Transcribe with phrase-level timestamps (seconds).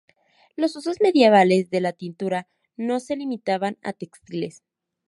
[0.55, 4.63] Los usos medievales de la tintura no se limitaban a textiles.